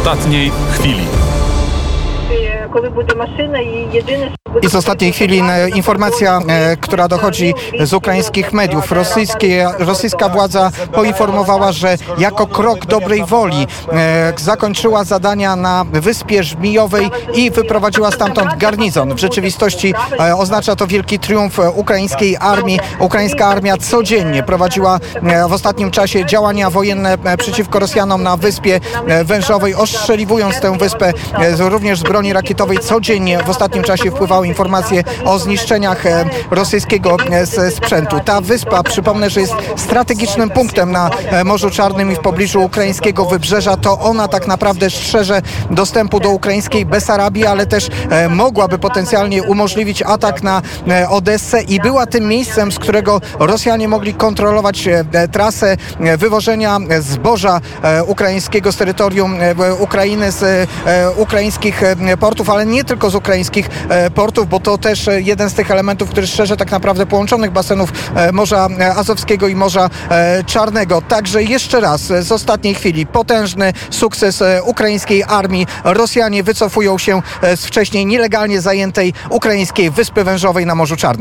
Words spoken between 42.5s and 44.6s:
ukraińskiego wybrzeża. To ona tak